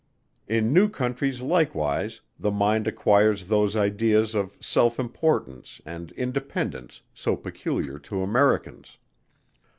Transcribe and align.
In 0.47 0.73
new 0.73 0.89
countries 0.89 1.41
likewise 1.43 2.21
the 2.39 2.49
mind 2.49 2.87
acquires 2.87 3.45
those 3.45 3.75
ideas 3.75 4.33
of 4.33 4.57
self 4.59 4.99
importance 4.99 5.79
and 5.85 6.11
independence 6.13 7.03
so 7.13 7.35
peculier 7.37 7.99
to 8.05 8.23
Americans. 8.23 8.97